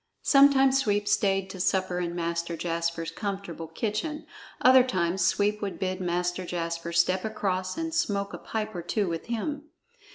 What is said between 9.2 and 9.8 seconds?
him.